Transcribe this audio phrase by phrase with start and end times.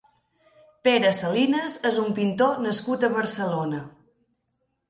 [0.87, 3.87] Pere Salinas és un pintor nascut a Barcelona.